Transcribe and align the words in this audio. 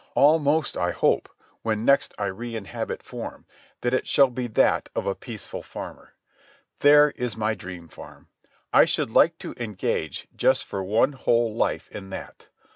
Almost 0.15 0.75
I 0.77 0.89
hope, 0.89 1.29
when 1.61 1.85
next 1.85 2.15
I 2.17 2.25
reinhabit 2.29 3.03
form, 3.03 3.45
that 3.81 3.93
it 3.93 4.07
shall 4.07 4.31
be 4.31 4.47
that 4.47 4.89
of 4.95 5.05
a 5.05 5.13
peaceful 5.13 5.61
farmer. 5.61 6.15
There 6.79 7.11
is 7.11 7.37
my 7.37 7.53
dream 7.53 7.87
farm. 7.87 8.27
I 8.73 8.85
should 8.85 9.11
like 9.11 9.37
to 9.37 9.53
engage 9.57 10.27
just 10.35 10.63
for 10.63 10.83
one 10.83 11.11
whole 11.13 11.53
life 11.53 11.87
in 11.91 12.09
that. 12.09 12.49